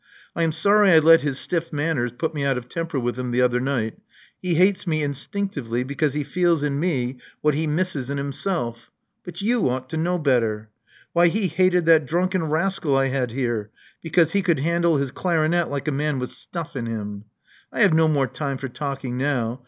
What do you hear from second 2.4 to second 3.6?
out of temper with him the other